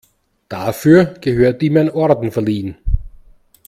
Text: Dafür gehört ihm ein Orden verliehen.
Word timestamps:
Dafür 0.49 1.05
gehört 1.21 1.61
ihm 1.61 1.77
ein 1.77 1.91
Orden 1.91 2.31
verliehen. 2.31 2.75